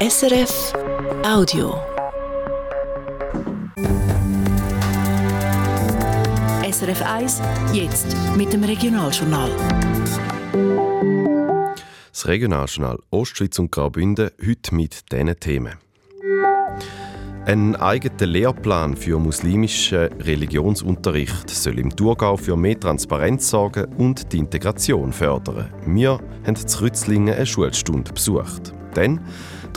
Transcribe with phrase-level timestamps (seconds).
[0.00, 0.72] SRF
[1.24, 1.74] Audio.
[6.62, 7.42] SRF 1,
[7.72, 9.50] jetzt mit dem Regionaljournal.
[12.12, 15.74] Das Regionaljournal Ostschweiz und Graubünden heute mit diesen Themen.
[17.44, 24.38] Ein eigener Lehrplan für muslimischen Religionsunterricht soll im Thurgau für mehr Transparenz sorgen und die
[24.38, 25.72] Integration fördern.
[25.86, 28.72] Wir haben zu Rützlingen eine Schulstunde besucht.
[28.94, 29.20] Denn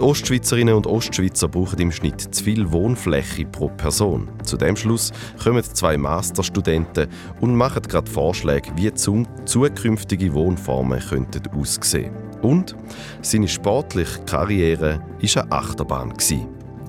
[0.02, 4.28] die Ostschweizerinnen und Ostschweizer brauchen im Schnitt zu viel Wohnfläche pro Person.
[4.44, 5.12] Zu dem Schluss
[5.44, 7.08] kommen zwei Masterstudenten
[7.40, 12.12] und machen gerade Vorschläge, wie zum zukünftige Wohnformen könnten aussehen.
[12.42, 12.76] Und
[13.22, 16.14] seine sportliche Karriere war eine Achterbahn.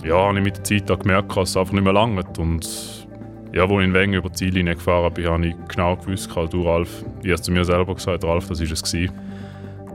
[0.02, 2.38] Ja, habe ich mit der Zeit gemerkt, dass es einfach nicht mehr langt.
[2.38, 2.66] Und
[3.52, 6.62] ja, als ich in Wengen über die Ziellinie gefahren bin, habe ich genau gewusst, du
[6.62, 8.82] Ralf, ich habe zu mir selber gesagt, Ralf, das war es.
[8.82, 9.12] Gewesen.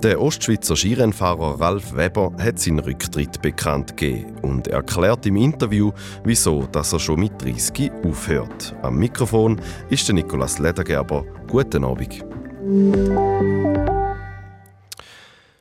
[0.04, 5.92] Der Ostschweizer Skirennfahrer Ralf Weber hat seinen Rücktritt bekannt gegeben und erklärt im Interview,
[6.24, 8.76] wieso dass er schon mit 30 aufhört.
[8.84, 11.26] Am Mikrofon ist der Nikolaus Ledergerber.
[11.48, 12.24] Guten Abend.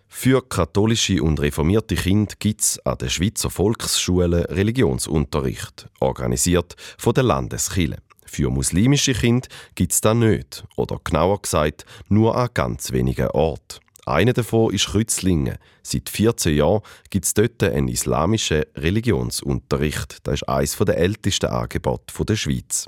[0.06, 7.24] Für katholische und reformierte Kinder gibt es an den Schweizer Volksschulen Religionsunterricht, organisiert von der
[7.24, 8.02] Landeskirche.
[8.26, 13.85] Für muslimische Kinder gibt es das nicht, oder genauer gesagt, nur an ganz wenigen Orten.
[14.08, 15.58] Einer davon ist Rützlingen.
[15.82, 20.18] Seit 14 Jahren gibt es dort einen islamischen Religionsunterricht.
[20.22, 22.86] Das ist eines der ältesten Angebote der Schweiz.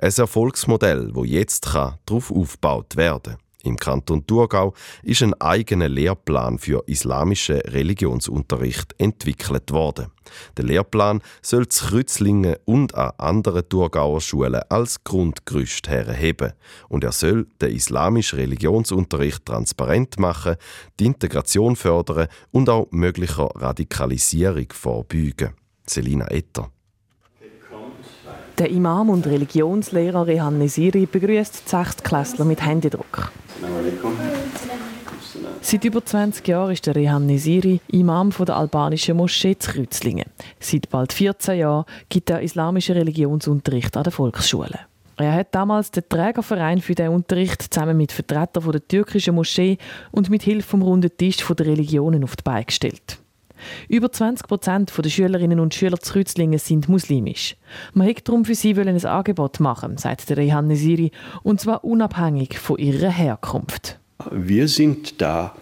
[0.00, 3.45] Ein Erfolgsmodell, das jetzt darauf aufgebaut werden kann.
[3.66, 10.06] Im Kanton Thurgau ist ein eigener Lehrplan für islamischen Religionsunterricht entwickelt worden.
[10.56, 16.52] Der Lehrplan soll zu Krützlingen und an anderen Thurgauer Schulen als Grundgerüst herheben
[16.88, 20.56] und er soll den islamischen Religionsunterricht transparent machen,
[21.00, 25.54] die Integration fördern und auch möglicher Radikalisierung vorbeugen.
[25.86, 26.70] Selina Etter.
[28.58, 33.30] Der Imam und Religionslehrer Rehan Nesiri begrüßt die Sechstklässler mit Händedruck.
[35.60, 40.30] Seit über 20 Jahren ist der Rehan Nesiri Imam der albanischen Moschee zu Kreuzlingen.
[40.58, 44.78] Seit bald 14 Jahren gibt er islamischen Religionsunterricht an der Volksschule.
[45.18, 49.76] Er hat damals den Trägerverein für den Unterricht zusammen mit Vertretern der türkischen Moschee
[50.12, 53.18] und mit Hilfe vom runden Tisch der Religionen auf die Beine gestellt.
[53.88, 57.56] Über 20 Prozent der Schülerinnen und Schüler zu Kreuzlingen sind muslimisch.
[57.94, 61.10] Man hätte darum für sie ein Angebot machen, sagt der Rehan Nesiri,
[61.42, 63.98] und zwar unabhängig von ihrer Herkunft.
[64.30, 65.54] Wir sind da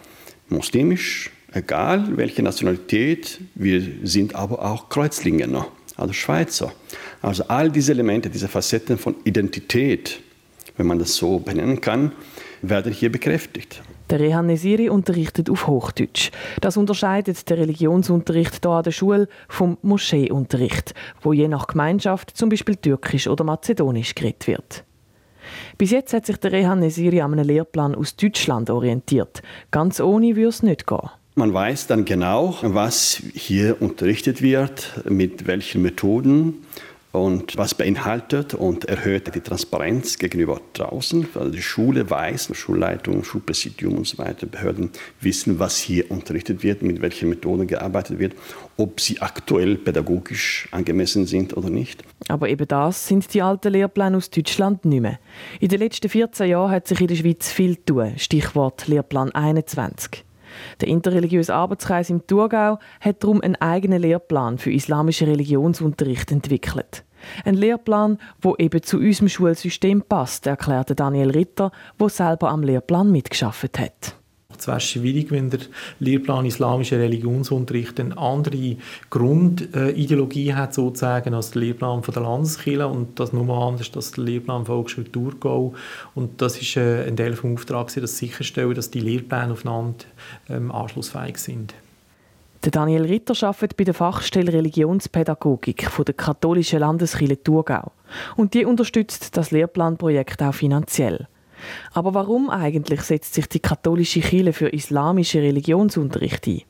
[0.49, 5.67] muslimisch, egal welche Nationalität, wir sind aber auch Kreuzlinger,
[5.97, 6.71] also Schweizer.
[7.21, 10.21] Also all diese Elemente, diese Facetten von Identität,
[10.77, 12.11] wenn man das so benennen kann,
[12.61, 13.81] werden hier bekräftigt.
[14.09, 16.31] Der Rehan Nesiri unterrichtet auf Hochdeutsch.
[16.61, 22.49] Das unterscheidet der Religionsunterricht hier an der Schule vom Moscheeunterricht, wo je nach Gemeinschaft zum
[22.49, 24.83] Beispiel Türkisch oder Mazedonisch geredet wird.
[25.77, 29.41] Bis jetzt hat sich der Rehan Nesiri an einem Lehrplan aus Deutschland orientiert.
[29.71, 31.09] Ganz ohne würde es nicht gehen.
[31.35, 36.65] Man weiß dann genau, was hier unterrichtet wird, mit welchen Methoden
[37.15, 43.97] und was beinhaltet und erhöht die Transparenz gegenüber draußen, weil die Schule weiß, Schulleitung, Schulpräsidium
[43.97, 48.33] und so weiter, Behörden wissen, was hier unterrichtet wird, mit welchen Methoden gearbeitet wird,
[48.77, 52.03] ob sie aktuell pädagogisch angemessen sind oder nicht.
[52.27, 55.19] Aber eben das sind die alten Lehrpläne aus Deutschland nicht mehr.
[55.59, 58.13] In den letzten 14 Jahren hat sich in der Schweiz viel tun.
[58.17, 60.25] Stichwort Lehrplan 21.
[60.81, 67.04] Der interreligiöse Arbeitskreis im Thurgau hat darum einen eigenen Lehrplan für islamischen Religionsunterricht entwickelt.
[67.43, 73.11] Ein Lehrplan, wo eben zu unserem Schulsystem passt, erklärte Daniel Ritter, der selber am Lehrplan
[73.11, 74.15] mitgeschafft hat.
[74.59, 75.59] Es wäre schwierig, wenn der
[75.99, 78.77] Lehrplan islamischer Religionsunterricht eine andere
[79.09, 84.23] Grundideologie hat, sozusagen, als der Lehrplan von der Landeskirche und das nur anders als der
[84.23, 85.73] Lehrplan von Volksschule Thurgau.
[86.13, 90.05] Und das ist äh, ein Teil des Auftrags, das sicherstellen, dass die Lehrpläne aufeinander
[90.49, 91.73] ähm, anschlussfähig sind.
[92.65, 97.91] Der Daniel Ritter arbeitet bei der Fachstelle Religionspädagogik von der katholischen Landeskirche Thurgau.
[98.37, 101.27] Und die unterstützt das Lehrplanprojekt auch finanziell.
[101.93, 106.63] Aber warum eigentlich setzt sich die katholische Kirche für islamische Religionsunterricht ein?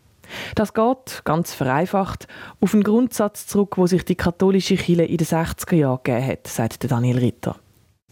[0.56, 2.28] Das geht, ganz vereinfacht,
[2.60, 6.48] auf einen Grundsatz zurück, wo sich die katholische Kirche in den 60er Jahren gegeben hat,
[6.48, 7.56] sagt Daniel Ritter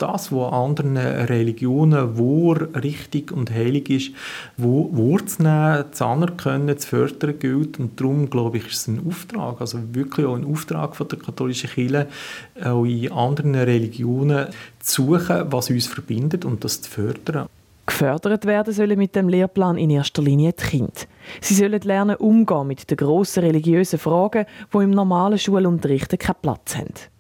[0.04, 4.12] das, was anderen Religionen wahr, richtig und heilig ist,
[4.58, 7.80] wo wahrzunehmen, zu anerkennen, zu fördern gilt.
[7.80, 11.20] Und darum, glaube ich, ist es ein Auftrag, also wirklich auch ein Auftrag von der
[11.20, 12.08] katholischen Kirche,
[12.64, 14.48] auch in anderen Religionen
[14.80, 17.48] zu suchen, was uns verbindet und das zu fördern.
[17.86, 21.02] Gefördert werden sollen mit dem Lehrplan in erster Linie die Kinder.
[21.42, 26.78] Sie sollen lernen, umgehen mit den grossen religiösen Fragen, die im normalen Schulunterricht keinen Platz
[26.78, 27.13] haben.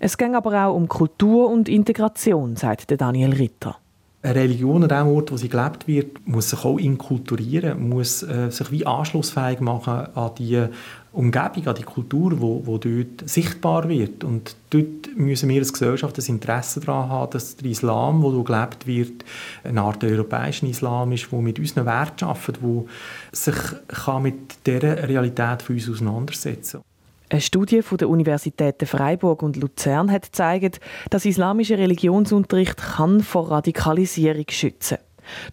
[0.00, 3.76] Es ging aber auch um Kultur und Integration, sagt Daniel Ritter.
[4.24, 8.50] Eine Religion an dem Ort, wo sie gelebt wird, muss sich auch inkulturieren, muss äh,
[8.50, 10.64] sich wie anschlussfähig machen an die
[11.10, 14.22] Umgebung, an die Kultur, wo, wo dort sichtbar wird.
[14.22, 18.44] Und dort müssen wir als Gesellschaft das Interesse daran haben, dass der Islam, wo du
[18.44, 19.24] gelebt wird,
[19.64, 22.86] eine Art europäischen Islam ist, wo mit unseren Werten arbeitet, wo
[23.32, 23.56] sich
[23.88, 26.91] kann mit dieser Realität für uns auseinandersetzen kann.
[27.32, 33.50] Eine Studie von der Universitäten Freiburg und Luzern hat gezeigt, dass islamischer Religionsunterricht kann vor
[33.50, 34.98] Radikalisierung schützen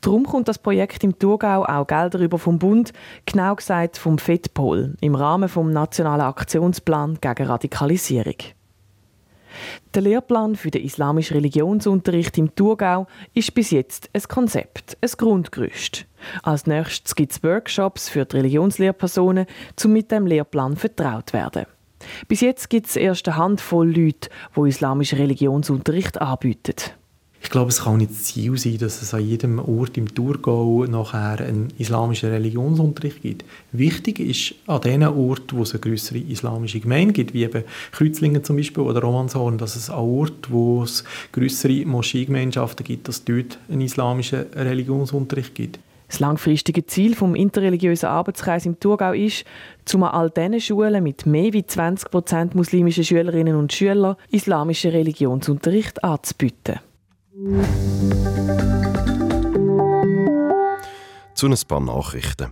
[0.01, 2.91] Darum kommt das Projekt im Thurgau auch Gelder über vom Bund,
[3.25, 8.35] genau gesagt vom FEDPOL, im Rahmen vom Nationalen Aktionsplan gegen Radikalisierung.
[9.93, 16.05] Der Lehrplan für den islamischen Religionsunterricht im Thurgau ist bis jetzt ein Konzept, ein Grundgerüst.
[16.43, 19.45] Als nächstes gibt es Workshops für die Religionslehrpersonen,
[19.83, 21.65] um mit dem Lehrplan vertraut werden.
[22.27, 26.75] Bis jetzt gibt es erst eine Handvoll Leute, die islamischen Religionsunterricht anbieten.
[27.41, 30.85] Ich glaube, es kann nicht das Ziel sein, dass es an jedem Ort im Thurgau
[30.85, 33.45] nachher einen islamischen Religionsunterricht gibt.
[33.71, 38.43] Wichtig ist an den Orten, wo es eine größere islamische Gemeinde gibt, wie eben Kreuzlingen
[38.43, 43.57] zum Beispiel oder Romanshorn, dass es an Orten, wo es größere Moscheegemeinschaften gibt, dass dort
[43.69, 45.79] einen islamischen Religionsunterricht gibt.
[46.09, 49.45] Das langfristige Ziel vom interreligiösen Arbeitskreis im Thurgau ist,
[49.85, 56.03] zum all diesen Schulen mit mehr als 20 Prozent muslimischen Schülerinnen und Schülern islamischen Religionsunterricht
[56.03, 56.79] anzubieten.
[61.35, 62.51] Zu ein paar Nachrichten.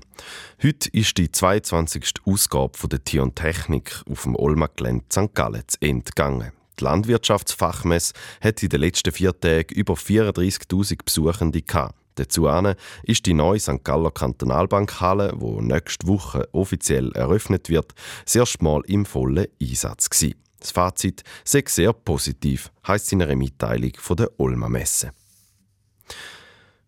[0.64, 2.14] Heute ist die 22.
[2.24, 5.36] Ausgabe von der Tion Technik auf dem Olma-Gelände St.
[5.36, 6.54] Gallen zu Ende gegangen.
[6.80, 11.96] Die Landwirtschaftsfachmesse hat in den letzten vier Tagen über 34.000 Besuchende gehabt.
[12.16, 12.48] Dazu
[13.04, 13.84] ist die neue St.
[13.84, 17.94] Galler Kantonalbankhalle, die nächste Woche offiziell eröffnet wird,
[18.24, 20.47] das erste Mal im vollen Einsatz gewesen.
[20.60, 25.12] Das Fazit sei sehr positiv, heisst in einer Mitteilung von der Olma Messe.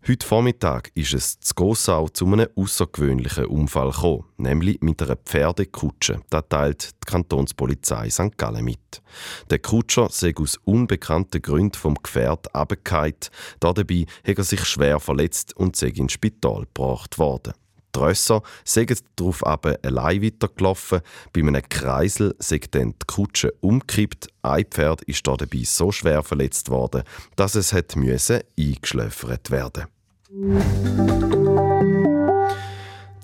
[0.07, 6.21] Heute Vormittag ist es zu Gossau zu einem außergewöhnlichen Unfall gekommen, nämlich mit einer Pferdekutsche.
[6.29, 8.37] Das teilt die Kantonspolizei St.
[8.37, 9.03] Gallen mit.
[9.49, 13.15] Der Kutscher sei aus unbekannten Gründen vom Gefährt abgefallen.
[13.59, 17.53] Dabei hat er sich schwer verletzt und sei ins Spital gebracht worden.
[17.95, 21.01] Die Rösser sind darauf aber allein weitergelaufen.
[21.33, 24.27] Bei einem Kreisel sind dann die Kutsche umgekippt.
[24.41, 27.03] Ein Pferd ist dabei so schwer verletzt worden,
[27.35, 29.87] dass es müssen eingeschläfert werden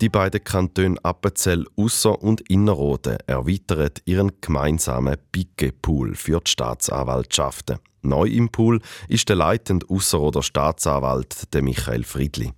[0.06, 7.80] die beiden Kantone Appenzell Ausser- und Innerrhoden erweitern ihren gemeinsamen Picke-Pool für die Staatsanwaltschaften.
[8.04, 12.54] Neu im Pool ist der leitende Ausserrhoder Staatsanwalt Michael Friedli.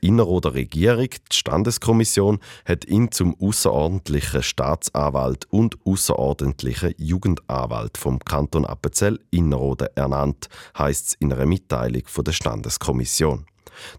[0.00, 8.64] Die Innerrhoder Regierung, die Standeskommission, hat ihn zum außerordentlichen Staatsanwalt und außerordentlichen Jugendanwalt vom Kanton
[8.64, 10.48] Appenzell Innerrhoden ernannt,
[10.78, 13.46] heißt es in einer Mitteilung von der Standeskommission.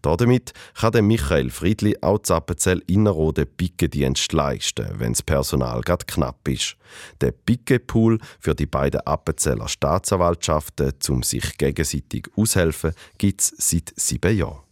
[0.01, 6.47] Damit kann Michael Friedli auch zu Appenzell Innerrhoden Pickedienst leisten, wenn das Personal gerade knapp
[6.47, 6.75] ist.
[7.19, 14.35] Der Picke-Pool für die beiden Appenzeller Staatsanwaltschaften, um sich gegenseitig aushelfen, gibt es seit sieben
[14.35, 14.70] Jahren.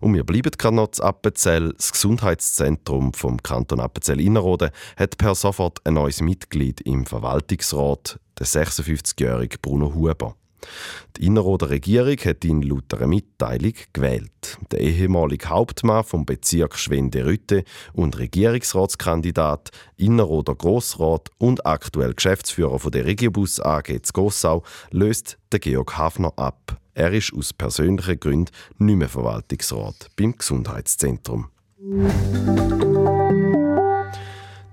[0.00, 1.74] Und wir bleiben gerade noch zu Appenzell.
[1.74, 9.58] Das Gesundheitszentrum vom Kanton Appenzell-Innerrhoden hat per sofort ein neues Mitglied im Verwaltungsrat, der 56-jährige
[9.58, 10.34] Bruno Huber.
[11.16, 14.58] Die Innerrhoder Regierung hat ihn laut einer Mitteilung gewählt.
[14.70, 23.06] Der ehemalige Hauptmann vom Bezirk Schwende-Rütte und Regierungsratskandidat, Innerrhoder Grossrat und aktuell Geschäftsführer von der
[23.06, 26.78] Regiobus AG Gossau löst den Georg Hafner ab.
[27.00, 31.48] Er ist aus persönlichen Gründen nicht mehr Verwaltungsrat beim Gesundheitszentrum.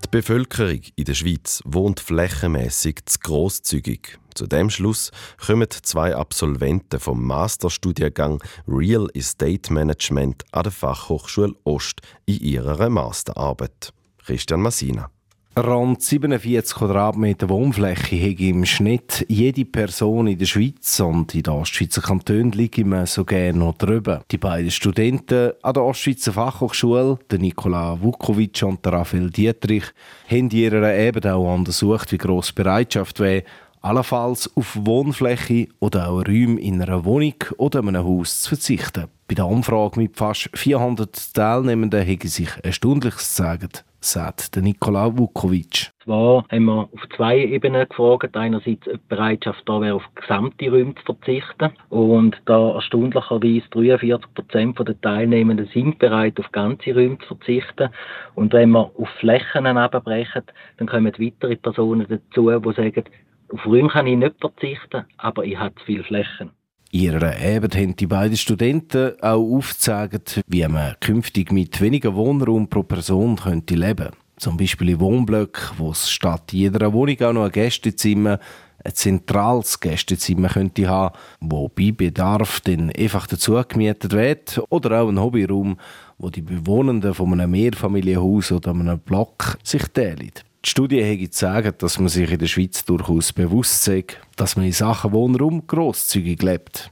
[0.03, 4.19] Die Bevölkerung in der Schweiz wohnt flächenmäßig zu grosszügig.
[4.35, 5.11] Zu dem Schluss
[5.45, 13.93] kommen zwei Absolventen vom Masterstudiengang Real Estate Management an der Fachhochschule Ost in ihrer Masterarbeit.
[14.17, 15.09] Christian Massina.
[15.57, 21.53] Rund 47 Quadratmeter Wohnfläche hätte im Schnitt jede Person in der Schweiz und in den
[21.53, 24.21] Ostschweizer Kantonen liegen wir so gerne noch drüber.
[24.29, 29.85] Die beiden Studenten an der Ostschweizer Fachhochschule, der Nikola Vukovic und der Raphael Dietrich,
[30.29, 33.43] haben in ihrer Ebene auch untersucht, wie gross Bereitschaft wäre,
[33.87, 39.05] allenfalls auf Wohnfläche oder auch Räume in einer Wohnung oder einem Haus zu verzichten.
[39.27, 45.91] Bei der Umfrage mit fast 400 Teilnehmenden haben sich Erstaunliches gesagt sagt Nikola Vukovic.
[46.03, 48.35] zwar haben wir auf zwei Ebenen gefragt.
[48.37, 51.71] Einerseits die Bereitschaft da wäre, auf gesamte Räume zu verzichten.
[51.89, 57.89] Und da erstaunlicherweise 43 Prozent der Teilnehmenden sind bereit, auf ganze Räume zu verzichten.
[58.35, 60.43] Und wenn wir auf Flächen abbrechen,
[60.77, 63.03] dann kommen weitere Personen dazu, die sagen,
[63.49, 66.51] auf Räume kann ich nicht verzichten, aber ich habe zu viele Flächen.
[66.91, 72.83] Ihrer Arbeit haben die beiden Studenten auch aufgezeigt, wie man künftig mit weniger Wohnraum pro
[72.83, 74.17] Person könnte leben könnte.
[74.37, 78.39] Zum Beispiel in Wohnblöcken, wo es statt jeder Wohnung auch noch ein Gästezimmer,
[78.83, 84.61] ein zentrales Gästezimmer könnte haben, wo bei Bedarf dann einfach dazu gemietet wird.
[84.69, 85.77] Oder auch ein Hobbyraum,
[86.19, 90.31] wo die Bewohnenden von einem Mehrfamilienhaus oder einem Block sich teilen.
[90.67, 94.65] Die Studie hat gezeigt, dass man sich in der Schweiz durchaus bewusst ist, dass man
[94.65, 96.91] in Sachen Wohnraum grosszügig lebt.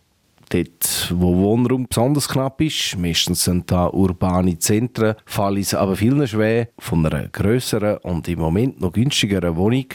[0.50, 6.26] Dort, wo Wohnraum besonders knapp ist, meistens sind da urbane Zentren, fällt es aber vielen
[6.26, 9.88] schwer, von einer grösseren und im Moment noch günstigeren Wohnung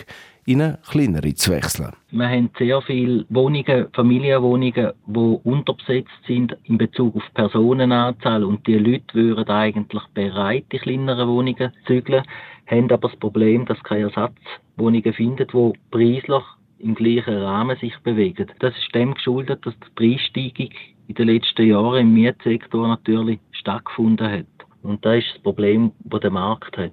[0.44, 1.92] in eine kleinere zu wechseln.
[2.10, 8.76] Wir haben sehr viele Wohnungen, Familienwohnungen, die unterbesetzt sind in Bezug auf Personenanzahl und die
[8.76, 12.25] Leute wären eigentlich bereit, die kleineren Wohnungen zu zügeln
[12.70, 16.44] haben aber das Problem, dass keine Ersatzwohnungen finden, die preislich
[16.78, 18.46] im gleichen Rahmen sich bewegen.
[18.60, 20.70] Das ist dem geschuldet, dass die Preissteigung
[21.08, 24.46] in den letzten Jahren im Mietsektor natürlich stattgefunden hat.
[24.82, 26.92] Und das ist das Problem, das der Markt hat.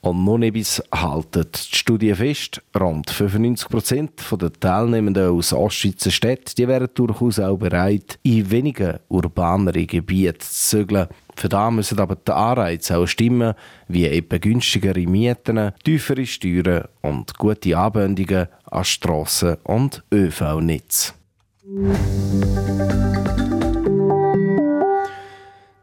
[0.00, 2.62] Und noch etwas halten die Studie fest.
[2.78, 10.38] Rund 95% der Teilnehmenden aus Ostschweizer Städten wären durchaus auch bereit, in weniger urbanere Gebiete
[10.38, 11.08] zu zügeln.
[11.36, 13.54] Für das müssen aber die Anreize auch stimmen,
[13.88, 21.14] wie eben günstigere Mieten, tiefere Steuern und gute Anbindungen an Strassen und ÖV-Netz.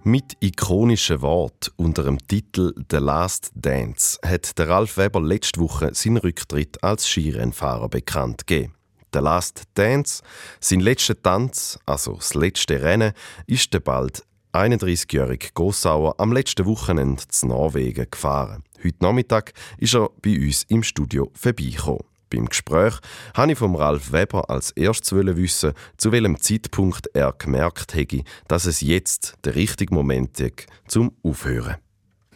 [0.06, 5.92] Mit ikonischen Wort unter dem Titel The Last Dance hat der Ralf Weber letzte Woche
[5.94, 8.74] seinen Rücktritt als Skirennfahrer bekannt gegeben.
[9.14, 10.24] The Last Dance,
[10.60, 13.14] sein letzter Tanz, also das letzte Rennen,
[13.46, 18.64] ist bald 31-jährige Gossauer am letzten Wochenende zu Norwegen gefahren.
[18.84, 22.04] Heute Nachmittag ist er bei uns im Studio vorbeigekommen.
[22.30, 22.94] Beim Gespräch
[23.34, 28.66] habe ich vom Ralf Weber als erstes wissen, zu welchem Zeitpunkt er gemerkt hätte, dass
[28.66, 31.78] es jetzt der richtige Moment ist, zum Aufhören.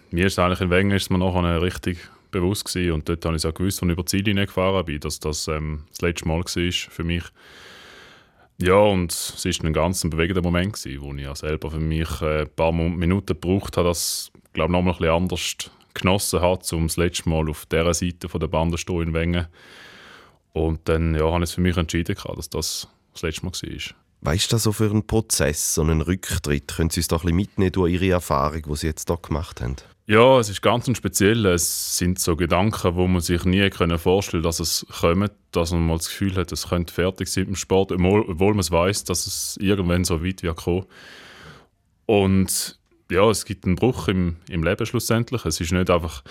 [0.10, 2.00] Mir ist eigentlich in Wengen ist mir nachher richtig
[2.32, 2.94] bewusst gewesen.
[2.94, 5.48] und dort habe ich auch gewusst, als ich über die Ziellinie gefahren bin, dass das
[5.48, 7.24] ähm, das letzte Mal war für mich.
[8.60, 12.42] Ja, und es war ein ganz bewegender Moment, wo ich ja selber für mich äh,
[12.42, 15.56] ein paar Minuten gebraucht habe, das glaube noch mal ein anders
[15.94, 19.46] genossen habe, um das letzte Mal auf dieser Seite der Bande stehen in
[20.54, 23.96] und dann ja, habe ich es für mich entschieden, dass das das letzte Mal war.
[24.22, 26.68] Was ist das so für ein Prozess, so ein Rücktritt?
[26.70, 29.62] Können Sie uns doch ein bisschen mitnehmen durch Ihre Erfahrung, die Sie jetzt hier gemacht
[29.62, 29.76] haben?
[30.10, 31.46] Ja, es ist ganz speziell.
[31.48, 35.86] Es sind so Gedanken, wo man sich nie können vorstellen dass es kommt, dass man
[35.86, 39.28] mal das Gefühl hat, es könnte fertig sein im Sport, obwohl man es weiß, dass
[39.28, 40.86] es irgendwann so weit wird kommen.
[42.06, 42.80] Und
[43.12, 45.44] ja, es gibt einen Bruch im, im Leben schlussendlich.
[45.44, 46.24] Es ist nicht einfach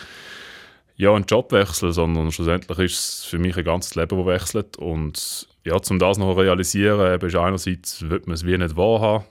[0.96, 4.78] ja, ein Jobwechsel, sondern schlussendlich ist es für mich ein ganzes Leben, das wechselt.
[4.78, 8.74] Und ja, um das noch zu realisieren, eben ist einerseits wird man es wie nicht
[8.74, 9.26] wahrhaben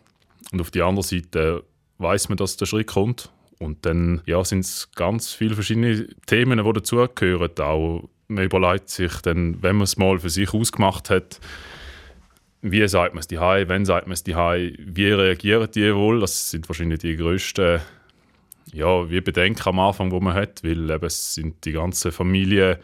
[0.51, 1.63] und auf der anderen Seite
[1.97, 3.31] weiß man, dass der Schritt kommt.
[3.59, 7.51] Und dann ja, sind es ganz viele verschiedene Themen, die dazugehören.
[7.59, 11.39] Auch man überlegt sich dann, wenn man es mal für sich ausgemacht hat,
[12.61, 16.19] wie sagt man es die wenn sagt man es die wie reagieren die wohl?
[16.19, 17.79] Das sind wahrscheinlich die grössten
[18.73, 22.79] ja, wie Bedenken am Anfang, wo man hat, weil eben, es sind die ganze Familie,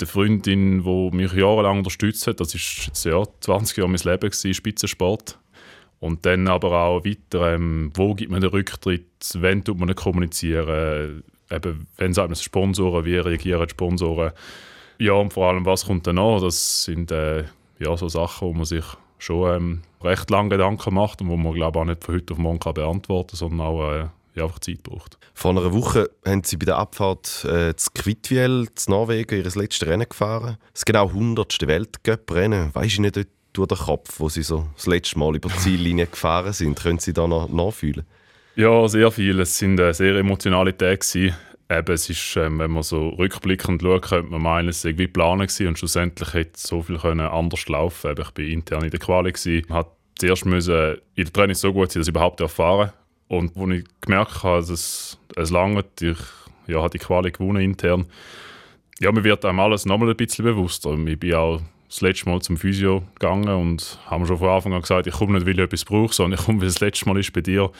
[0.00, 4.54] die Freundin, die mich jahrelang unterstützt hat, das ist ja 20 Jahre mein Leben gewesen,
[4.54, 5.38] Spitzensport.
[5.98, 11.22] Und dann aber auch weiter, ähm, wo gibt man den Rücktritt, wenn tut man kommunizieren,
[11.50, 14.32] eben, wenn sagt man Sponsoren, wie reagieren die Sponsoren.
[14.98, 17.44] Ja, und vor allem, was kommt danach, das sind äh,
[17.78, 18.84] ja, so Sachen, wo man sich
[19.18, 22.38] schon ähm, recht lange Gedanken macht und wo man glaube auch nicht von heute auf
[22.38, 25.18] morgen kann beantworten kann, sondern auch äh, ja, einfach Zeit braucht.
[25.34, 29.86] Vor einer Woche haben Sie bei der Abfahrt äh, zu Kvitviel, zu Norwegen, ihr letztes
[29.86, 30.58] Rennen gefahren.
[30.72, 31.66] Das genau 100.
[31.66, 32.74] Weltcup-Rennen.
[32.74, 33.16] Weißt du nicht
[33.56, 36.78] durch den Kopf, wo Sie so das letzte Mal über die Ziellinie gefahren sind?
[36.78, 38.06] Können Sie da noch nachfühlen?
[38.54, 39.40] Ja, sehr viel.
[39.40, 41.34] Es sind äh, sehr emotionale Tage.
[41.68, 45.06] Eben, es ist, ähm, wenn man so rückblickend schaut, könnte man meinen, es sei wie
[45.06, 48.28] geplant gewesen und schlussendlich hätte so viel können anders laufen können.
[48.36, 49.32] Ich war intern in der Quali.
[49.32, 49.66] Gewesen.
[49.70, 52.92] Hat zuerst müssen in der Training so gut sein, dass ich überhaupt erfahren
[53.28, 56.18] und als ich gemerkt habe, dass es, es langt, ich
[56.66, 58.06] ja, habe die Quali gewonnen intern,
[59.00, 60.96] ja, mir wird einem alles nochmal ein bisschen bewusster.
[61.06, 64.82] Ich bin auch das letzte Mal zum Physio gegangen und haben schon von Anfang an
[64.82, 67.08] gesagt, ich komme nicht, weil ich etwas brauche, sondern ich komme, weil es das letzte
[67.08, 67.70] Mal ist bei dir.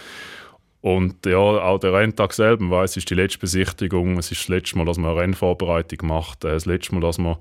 [0.81, 4.49] Und ja, auch der Renntag selber, weil es ist die letzte Besichtigung, es ist das
[4.49, 7.37] letzte Mal, dass man eine Rennvorbereitung macht, äh, das letzte Mal, dass man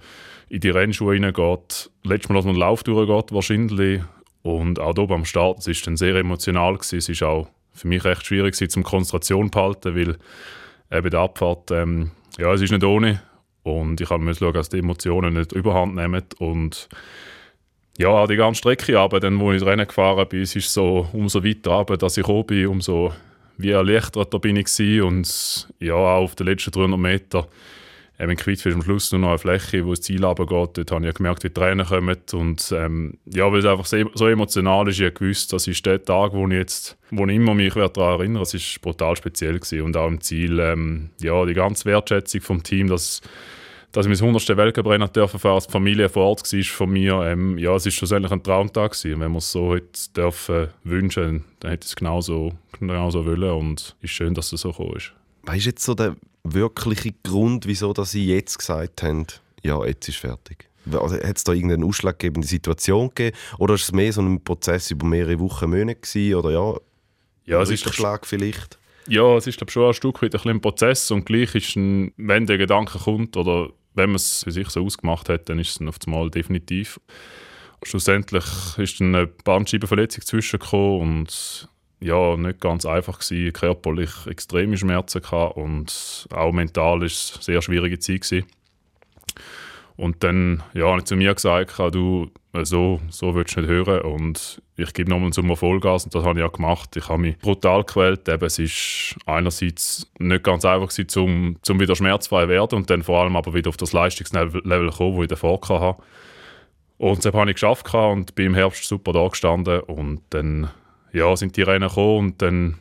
[0.50, 1.36] in die Rennschuhe reingeht,
[1.68, 4.02] das letzte Mal, dass man den Lauf durchgeht wahrscheinlich.
[4.42, 6.98] Und auch hier beim Start, es war dann sehr emotional, gewesen.
[6.98, 10.18] es ist auch für mich recht schwierig zum Konzentration zu behalten, weil
[10.92, 13.22] eben die Abfahrt, ähm, ja, es ist nicht ohne
[13.66, 16.88] und ich musste schauen, dass die Emotionen nicht überhand nehmen und
[17.98, 21.44] ja, die ganze Strecke aber dann, wo ich Rennen gefahren bin, es ist so, umso
[21.44, 23.14] weiter runter, dass ich gekommen bin, umso
[23.58, 25.02] wie erleichterter bin ich gewesen.
[25.02, 27.48] und ja, auch auf den letzten 300 Meter
[28.20, 30.78] eben in Quidfield am Schluss nur noch eine Fläche, wo das Ziel runtergeht.
[30.78, 32.18] Dort habe ich gemerkt, wie die Tränen kommen.
[32.34, 36.34] Und ähm, ja, weil es einfach so emotional ist, ich gewusst, das ist der Tag,
[36.34, 38.44] wo ich jetzt, wo ich immer mich daran erinnere.
[38.44, 39.82] Es war brutal speziell gewesen.
[39.82, 43.22] Und auch im Ziel, ähm, ja, die ganze Wertschätzung vom Team, dass
[43.96, 44.58] dass ich mein 100.
[44.58, 48.32] Weltcuprennen dürfen fahren, die Familie vor Ort war von mir, ähm, ja, es war schlussendlich
[48.34, 49.22] ein Traumtag gewesen.
[49.22, 53.80] Wenn wir es so heute dürfen wünschen, dann hätte ich es genauso, genauso wollen und
[53.80, 55.14] es ist schön, dass es so gekommen ist.
[55.46, 59.26] Was ist jetzt so der wirkliche Grund, wieso dass Sie jetzt gesagt haben,
[59.64, 60.70] ja, jetzt ist fertig?
[60.92, 63.36] Also, hat es da irgendeine ausschlaggebende Situation gegeben?
[63.58, 66.36] Oder ist es mehr so ein Prozess über mehrere Wochen, Monate gewesen?
[66.36, 66.74] Oder ja,
[67.46, 68.78] ja es ist der Schlag vielleicht?
[69.08, 72.12] Ja, es ist glaube schon ein Stück weit ein, ein Prozess und gleich ist ein,
[72.18, 75.70] wenn der Gedanke kommt oder wenn man es für sich so ausgemacht hat, dann ist
[75.70, 77.00] es dann auf einmal definitiv.
[77.84, 78.46] Schlussendlich
[78.78, 85.58] ist dann eine Bandscheibenverletzung zwischengekommen und ja, nicht ganz einfach gewesen, körperlich extreme Schmerzen gehabt
[85.58, 88.46] und auch mental ist es eine sehr schwierige Zeit gewesen.
[89.98, 92.30] Und dann ja, habe ich zu mir gesagt, du,
[92.64, 96.40] so, so willst du nicht hören und ich gebe nochmal zum Vollgas und das habe
[96.40, 96.96] ich auch gemacht.
[96.98, 98.28] Ich habe mich brutal gequält.
[98.28, 102.90] Eben, es ist einerseits nicht ganz einfach gewesen, um, um wieder schmerzfrei zu werden und
[102.90, 106.02] dann vor allem aber wieder auf das Leistungslevel zu kommen, das ich davor hatte.
[106.98, 110.70] Und das habe ich geschafft und bin im Herbst super da gestanden und dann
[111.16, 112.76] ja, sind die Rennen gekommen und dann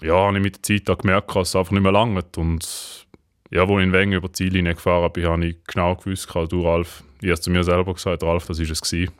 [0.00, 2.36] ja, habe ich mit der Zeit gemerkt, dass es einfach nicht mehr langt.
[2.36, 3.06] Und
[3.50, 6.66] ja, als ich in Wengen über die Ziellinie gefahren bin, habe ich genau gewusst, du
[6.66, 9.12] Ralf, ich habe zu mir selber gesagt, Ralf, das war es gewesen.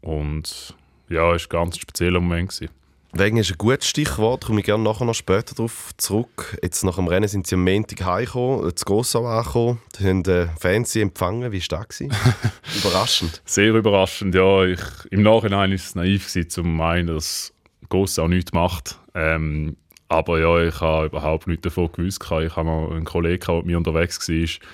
[0.00, 0.74] Und
[1.08, 2.50] ja, es war ein ganz spezieller Moment.
[2.50, 2.70] Gewesen.
[3.12, 6.58] Wegen ist ein gutes Stichwort, komme ich gerne nachher noch später darauf zurück.
[6.62, 10.48] Jetzt nach dem Rennen sind sie am Montag heimgekommen, zu Gossau angekommen, die haben äh,
[10.60, 11.50] Fans empfangen.
[11.50, 12.00] Wie war das?
[12.76, 13.40] überraschend?
[13.46, 14.64] Sehr überraschend, ja.
[14.64, 17.54] Ich, Im Nachhinein war es naiv, gewesen, zu meinen, dass
[17.88, 18.98] Goss auch nichts macht.
[19.14, 19.76] Ähm,
[20.08, 22.22] aber ja, ich habe überhaupt nichts davon gewusst.
[22.22, 24.66] Ich habe noch einen Kollegen, der mit mir unterwegs war,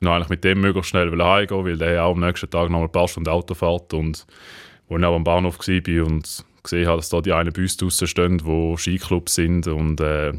[0.00, 2.92] noch eigentlich mit dem möglichst schnell heimgehen weil der auch am nächsten Tag noch ein
[2.92, 3.94] paar Stunden Auto fährt.
[3.94, 4.26] Und
[4.88, 8.06] als ich auch am Bahnhof war und gesehen habe, dass da die einen Bus draussen
[8.06, 9.66] stehen, die Skiclubs sind.
[9.66, 10.32] Und äh,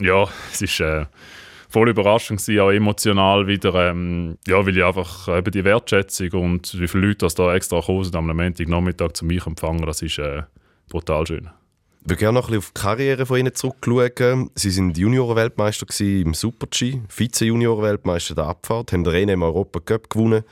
[0.00, 1.06] ja, es war äh,
[1.68, 6.80] voll überraschend, gewesen, auch emotional wieder, ähm, ja, weil ich einfach eben die Wertschätzung und
[6.80, 10.42] wie viele Leute das da extra kommen am Nachmittag zu mich empfangen, das ist äh,
[10.88, 11.50] brutal schön.
[12.08, 14.50] Ich würde gerne noch ein bisschen auf die Karriere von Ihnen zurückschauen.
[14.54, 20.42] Sie waren Junioren-Weltmeister im Super-G, Vize-Junioren-Weltmeister der Abfahrt, haben den Rennen im Europacup gewonnen.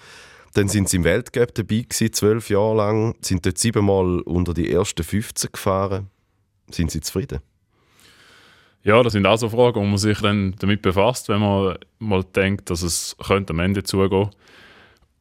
[0.53, 4.71] Dann sind Sie im Weltcup dabei gewesen, zwölf Jahre lang, sind dort siebenmal unter die
[4.71, 6.11] ersten 15 gefahren.
[6.71, 7.41] Sind Sie zufrieden?
[8.83, 12.23] Ja, das sind auch so Fragen, wo man sich dann damit befasst, wenn man mal
[12.23, 14.29] denkt, dass es könnte am Ende zugehen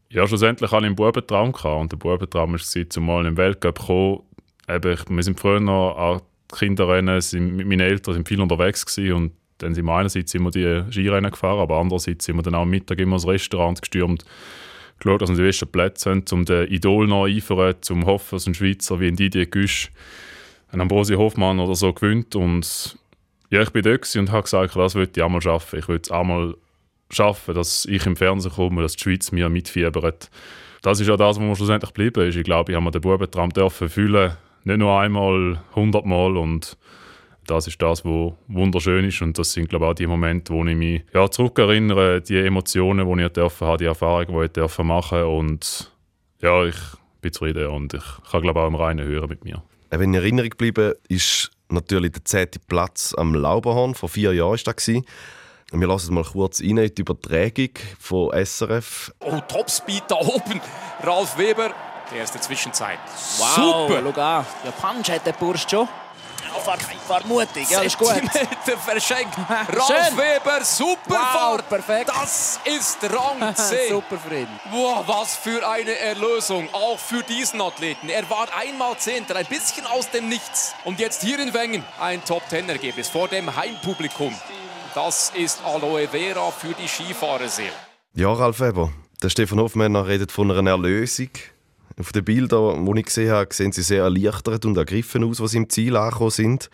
[0.09, 1.79] Ja, schlussendlich hatte ich einen Bubentraum gehabt.
[1.79, 4.25] und der Bubentraum war, zumal im Weltcup zu
[4.69, 6.21] eben, ich, wir sind früher noch an
[6.55, 10.83] Kinderrennen, sind, meine Eltern sind viel unterwegs gewesen und dann sind wir einerseits immer die
[10.91, 14.25] Skirennen gefahren, aber andererseits sind wir dann auch am Mittag immer ins Restaurant gestürmt,
[14.99, 18.47] geschaut, dass wir die besten Plätze haben, um den Idol noch eifern, zum hoffen, dass
[18.47, 19.91] ein Schweizer wie ein Didier Güsch,
[20.71, 22.97] ein Ambrosi Hoffmann oder so gewinnt und
[23.49, 25.79] ja, ich bin dort und habe gesagt, das würde ich auch mal schaffen.
[25.79, 26.55] Ich würde es auch mal
[27.11, 30.29] schaffen, dass ich im Fernsehen komme, dass die Schweiz mir mitfiebert.
[30.81, 32.35] Das ist ja das, was mir schlussendlich geblieben ist.
[32.35, 34.33] Ich glaube, ich habe mir den Bubentraum dürfen fühlen
[34.65, 36.77] nicht nur einmal, hundertmal und
[37.47, 40.65] das ist das, was wunderschön ist und das sind glaube ich, auch die Momente, wo
[40.65, 44.87] ich mich ja, zurückerinnere, die Emotionen, die ich dürfen habe, die Erfahrungen, die ich dürfen
[44.87, 45.91] machen und
[46.41, 46.75] ja, ich
[47.21, 49.63] bin zufrieden und ich kann glaube auch im Reinen hören mit mir.
[49.91, 54.73] Wenn in Erinnerung geblieben ist natürlich der zehnte Platz am Lauberhorn, vor vier Jahren war
[54.73, 54.87] das.
[54.87, 59.11] Wir lassen mal kurz rein in die Übertragung von SRF.
[59.19, 60.61] Oh, Topspeed da oben.
[61.03, 61.73] Ralf Weber
[62.11, 62.99] die erste Zwischenzeit.
[63.37, 64.01] Wow, Super!
[64.13, 65.87] Schau an, der Punch hat der Bursch schon.
[67.05, 68.07] Fahr, mutig, ja, ist gut.
[68.07, 69.37] Zentimeter verschenkt.
[69.49, 71.69] Ralf Weber, super wow, Fahrt.
[71.69, 72.09] perfekt.
[72.09, 73.89] Das ist Rang 10.
[73.89, 74.59] super Frieden.
[74.71, 78.09] Wow, was für eine Erlösung, auch für diesen Athleten.
[78.09, 80.73] Er war einmal Zehnter, ein bisschen aus dem Nichts.
[80.85, 84.33] Und jetzt hier in Wengen ein Top-10-Ergebnis vor dem Heimpublikum.
[84.95, 87.73] Das ist Aloe Vera für die Skifahrer-Seele.
[88.13, 88.91] Ja, Ralf Weber,
[89.21, 91.29] der Stefan Hofmänner redet von einer Erlösung.
[91.97, 95.53] Auf den Bildern, die ich gesehen habe, sehen sie sehr erleichtert und ergriffen aus, was
[95.53, 96.69] im Ziel angekommen sind.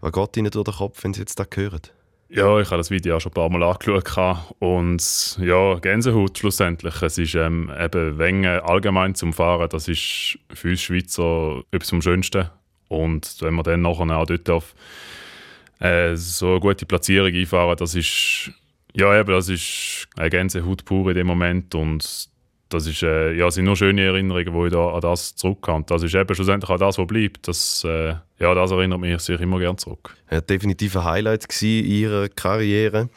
[0.00, 1.80] Was geht Ihnen durch den Kopf, wenn Sie jetzt das hören?
[2.28, 7.02] Ja, ich habe das Video auch schon ein paar Mal angeschaut und ja, Gänsehaut schlussendlich.
[7.02, 12.00] Es ist ähm, eben Wenge allgemein zum Fahren, das ist für uns Schweizer etwas vom
[12.00, 12.48] Schönsten.
[12.88, 14.74] Und wenn man dann nachher auch dort auf
[15.78, 18.50] äh, so eine gute Platzierung einfahren, das ist
[18.94, 22.30] ja eben, das ist eine Gänsehaut pur in dem Moment und
[22.72, 25.84] das ist, äh, ja, sind nur schöne Erinnerungen, wo ich da an das zurückkomme.
[25.86, 27.48] Das ist eben schlussendlich auch das, was bleibt.
[27.48, 30.16] Das, äh, ja, das erinnert mich sich immer gerne zurück.
[30.30, 33.08] Ja, definitiv ein Highlight in Ihrer Karriere.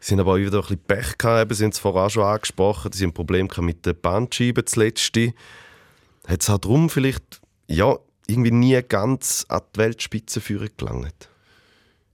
[0.00, 2.92] Sie haben aber auch wieder ein bisschen Pech gehabt, Sie haben es vorher schon angesprochen,
[2.92, 5.16] Sie haben ein Problem mit der Bandscheibe zuletzt.
[5.16, 7.96] Hat es auch darum vielleicht ja,
[8.26, 11.28] irgendwie nie ganz an die Weltspitze führen gelangt?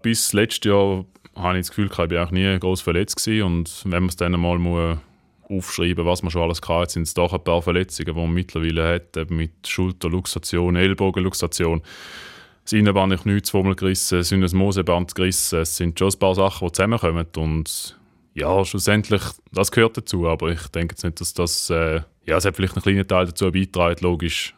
[0.02, 1.04] Bis letztes Jahr
[1.36, 3.42] habe ich das Gefühl, ich war auch nie groß verletzt gewesen.
[3.42, 4.98] und wenn man es dann mal muss
[5.48, 8.94] aufschreiben, was man schon alles hatte, sind es doch ein paar Verletzungen, die man mittlerweile
[8.94, 11.82] hat, mit Schulterluxation, Ellbogenluxation.
[12.64, 16.34] Das Innenband ist nicht zweimal gerissen, es sind Moseband gerissen, es sind schon ein paar
[16.34, 17.98] Sachen, die zusammenkommen und
[18.34, 22.44] ja, schlussendlich, das gehört dazu, aber ich denke jetzt nicht, dass das, äh, ja, es
[22.44, 24.54] hat vielleicht einen kleinen Teil dazu beigetragen, logisch,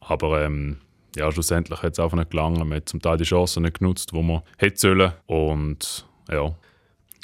[0.00, 0.76] aber ähm,
[1.16, 2.68] ja, schlussendlich hat es einfach nicht gelangen.
[2.68, 6.54] Man hat zum Teil die Chancen nicht genutzt, die man hätte sollen und ja.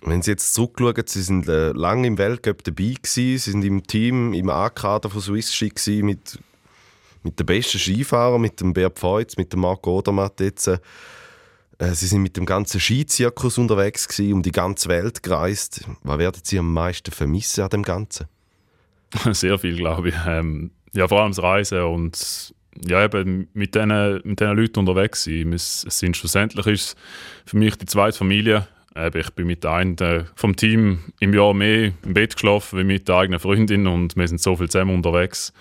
[0.05, 3.87] Wenn Sie jetzt zurückschauen, Sie sind äh, lange im Weltcup dabei gewesen, Sie sind im
[3.87, 6.39] Team, im A-Kader von Swiss Ski gewesen, mit,
[7.23, 10.67] mit den besten Skifahrern, mit dem Bert Feutz, mit dem Marco Odermatt jetzt.
[10.67, 10.79] Äh,
[11.93, 15.85] Sie sind mit dem ganzen Skizirkus unterwegs gewesen, um die ganze Welt gereist.
[16.03, 18.27] Was werden Sie am meisten vermissen an dem Ganzen?
[19.33, 20.15] Sehr viel, glaube ich.
[20.27, 25.53] Ähm, ja, vor allem das Reisen und ja, eben mit diesen mit Leuten unterwegs sein.
[25.53, 26.97] Es, es sind schlussendlich ist
[27.45, 28.67] für mich die zweite Familie.
[28.95, 29.97] Ich bin mit einem
[30.35, 34.29] vom Team im Jahr mehr im Bett geschlafen wie mit der eigenen Freundin und wir
[34.29, 35.53] sind so viel zusammen unterwegs.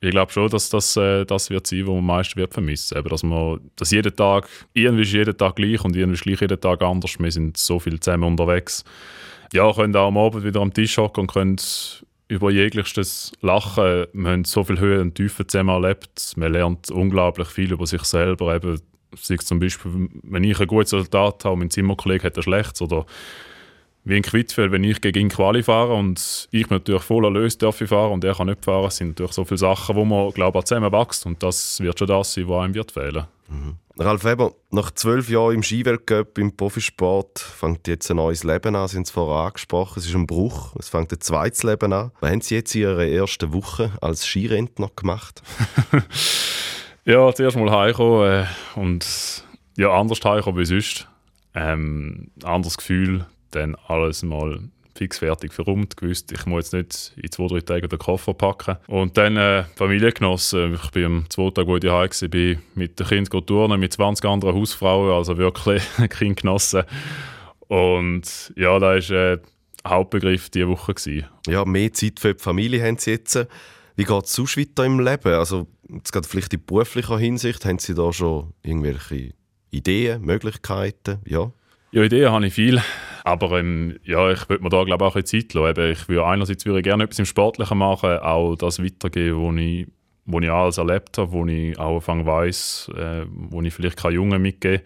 [0.00, 2.96] Ich glaube schon, dass das äh, das wird sein, was man am meisten wird vermissen.
[2.96, 6.40] Eben, dass man, dass jeden Tag irgendwie ist jeden Tag gleich und irgendwie ist gleich
[6.40, 7.18] jeden Tag anders.
[7.18, 8.84] Wir sind so viel zusammen unterwegs.
[9.52, 11.56] Ja, können auch am Abend wieder am Tisch hocken und können
[12.28, 14.06] über jegliches Lachen.
[14.12, 16.34] Wir haben so viel Höhe und Tiefe zusammen erlebt.
[16.36, 18.54] Man lernt unglaublich viel über sich selber.
[18.54, 18.80] Eben,
[19.16, 22.82] sei zum Beispiel, wenn ich ein gutes Resultat habe und mein Zimmerkollege hat ein schlechtes.
[22.82, 23.06] Oder
[24.04, 27.76] wie in Quidfeld, wenn ich gegen ihn Quali fahre und ich natürlich voll erlöst darf
[27.76, 30.64] fahren und er kann nicht fahren, sind natürlich so viele Sachen, wo man, glaube ich,
[30.64, 31.26] zusammen wächst.
[31.26, 33.26] Und das wird schon das sein, was einem wird fehlen.
[33.48, 33.76] Mhm.
[34.00, 38.86] Ralf Weber, nach zwölf Jahren im Skiweltcup, im Profisport, fängt jetzt ein neues Leben an.
[38.86, 42.12] Sie haben es vorher angesprochen, es ist ein Bruch, es fängt ein zweites Leben an.
[42.20, 45.42] Was haben Sie jetzt in Ihrer ersten Woche als Skirentner gemacht?
[47.08, 48.46] ja, zuerst mal heimkommen äh,
[48.78, 49.44] und
[49.78, 51.08] ja, anders heimkommen wie sonst.
[51.54, 54.60] Ähm, anderes Gefühl, dann alles mal
[54.94, 58.76] fix fertig verrummt, gewusst, ich muss jetzt nicht in zwei, drei Tagen den Koffer packen.
[58.88, 60.08] Und dann äh, Familie.
[60.08, 63.92] Ich bin am zweiten Tag, wo ich daheim war, bin mit den Kindern turnen, mit
[63.92, 66.82] 20 anderen Hausfrauen, also wirklich Kind genossen.
[67.68, 69.38] Und ja, da war äh,
[69.86, 70.92] Hauptbegriff diese Woche.
[70.92, 71.26] Gewesen.
[71.46, 73.46] Ja, mehr Zeit für die Familie haben Sie jetzt.
[73.98, 75.34] Wie geht es sonst weiter im Leben?
[75.34, 79.34] Also, jetzt gerade vielleicht in beruflicher Hinsicht, haben Sie da schon irgendwelche
[79.72, 81.18] Ideen, Möglichkeiten?
[81.26, 81.50] Ja.
[81.90, 82.80] Ja, Ideen habe ich viel,
[83.24, 85.90] aber ähm, ja, ich würde mir da glaube auch ein Zeit lassen.
[85.90, 89.86] Ich würde einerseits würde ich gerne etwas im Sportlichen machen, auch das weitergeben, was ich,
[90.26, 94.14] wo ich alles erlebt habe, wo ich auch anfangs weiss, äh, wo ich vielleicht keine
[94.14, 94.84] Jungen mitgebe.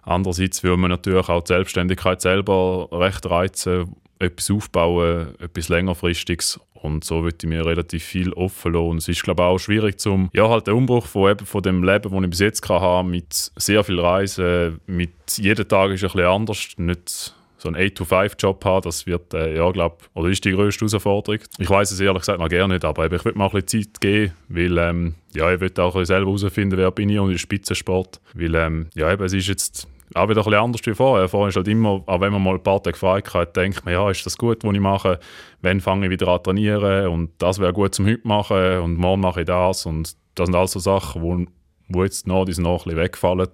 [0.00, 7.04] Andererseits würde man natürlich auch die Selbstständigkeit selber recht reizen, etwas aufbauen, etwas längerfristiges und
[7.04, 8.86] so würde ich mir relativ viel offen lassen.
[8.86, 11.62] Und es ist, glaube ich, auch schwierig, zum, ja, halt den Umbruch von, eben, von
[11.62, 16.02] dem Leben, das ich bis jetzt hatte, mit sehr viel Reisen, mit jeden Tag ist
[16.02, 20.44] ein bisschen anders, nicht so einen 8-to-5-Job haben, das wird, äh, ja, glaube oder ist
[20.44, 21.40] die größte Herausforderung.
[21.58, 23.84] Ich weiß es ehrlich gesagt noch gerne nicht, aber ich würde mir auch ein bisschen
[23.84, 27.38] Zeit geben, weil, ähm, ja, ich will auch selber herausfinden, wer bin ich und im
[27.38, 28.20] Spitzensport.
[28.34, 31.28] Weil, ähm, ja, eben, es ist jetzt auch wieder ein anders wie vorher.
[31.28, 33.94] Vorher ist halt immer, auch wenn man mal ein paar Tage frei hat, denkt man,
[33.94, 35.20] ja, ist das gut, was ich mache?
[35.62, 37.08] Wann fange ich wieder an trainieren?
[37.08, 39.86] Und das wäre gut zum heute machen und morgen mache ich das.
[39.86, 41.44] Und das sind also Sachen, wo,
[41.88, 43.48] wo jetzt noch, die noch ein bisschen wegfallen.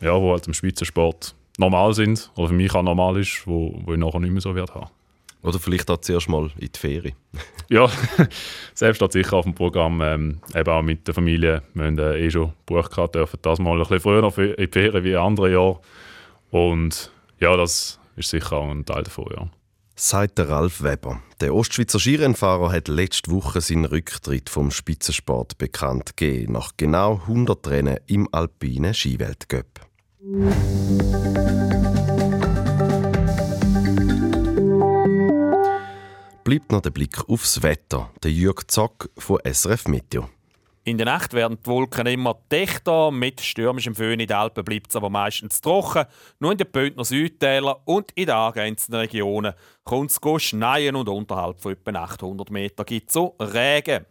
[0.00, 3.92] Ja, wo halt im Spitzensport normal sind, oder für mich auch normal ist, wo, wo
[3.92, 4.90] ich nachher nicht mehr so werde haben.
[5.48, 7.16] Oder vielleicht auch zuerst mal in die Ferien.
[7.70, 7.88] ja,
[8.74, 11.62] selbst steht sicher auf dem Programm, ähm, eben auch mit der Familie.
[11.72, 14.54] Wir haben äh, eh schon Buch gehabt, dürfen das mal ein bisschen früher noch in
[14.56, 15.80] die Ferien wie andere Jahre.
[16.50, 19.48] Und ja, das ist sicher auch ein Teil davon, ja.
[19.94, 21.22] Sagt der Ralf Weber.
[21.40, 27.66] Der Ostschweizer Skirennfahrer hat letzte Woche seinen Rücktritt vom Spitzensport bekannt gegeben, nach genau 100
[27.68, 29.80] Rennen im alpinen Skiweltcup.
[36.48, 38.10] Bleibt noch der Blick aufs Wetter.
[38.22, 40.30] Der Jürg Zock von SRF Meteo.
[40.82, 43.10] In der Nacht werden die Wolken immer dichter.
[43.10, 46.06] Mit stürmischem Föhn in den Alpen bleibt es aber meistens trocken.
[46.38, 49.52] Nur in den Bündner Südtälern und in den angrenzenden Regionen
[49.84, 54.06] kommt es schneien und unterhalb von etwa 800 Metern gibt es so Regen.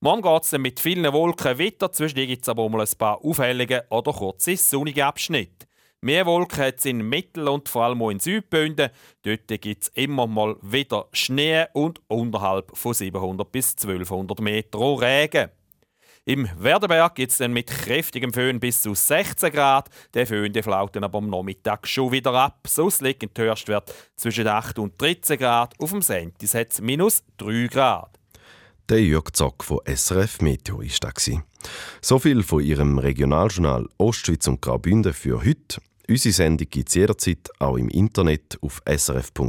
[0.00, 1.92] Morgen geht es mit vielen Wolken weiter.
[1.92, 5.66] Zwischendurch gibt es aber mal ein paar auffällige oder kurze sonnige Abschnitte.
[6.04, 8.90] Mehr Wolken hat es in Mittel- und vor allem auch in Südbünden.
[9.22, 15.48] Dort gibt es immer mal wieder Schnee und unterhalb von 700 bis 1200 Metern Regen.
[16.26, 19.88] Im Werdenberg gibt es dann mit kräftigem Föhn bis zu 16 Grad.
[20.12, 22.66] Der Föhn der flaut dann aber am Nachmittag schon wieder ab.
[22.66, 25.72] Sonst liegt der Höchstwert zwischen 8 und 13 Grad.
[25.80, 28.10] Auf dem Sentis hat es minus 3 Grad.
[28.90, 31.12] Der Jörg Zock von SRF Meteo ist da.
[32.02, 35.80] So viel von Ihrem Regionaljournal Ostschweiz und Graubünden für heute.
[36.08, 39.42] Unsere Sendung gibt es jederzeit auch im Internet auf srf.ch-audio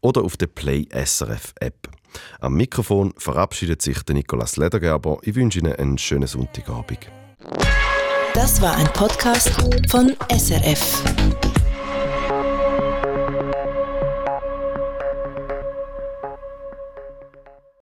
[0.00, 1.88] oder auf der Play SRF App.
[2.40, 5.18] Am Mikrofon verabschiedet sich der Nikolaus Ledergerber.
[5.22, 7.10] Ich wünsche Ihnen einen schönen Sonntagabend.
[8.34, 9.50] Das war ein Podcast
[9.88, 11.57] von SRF.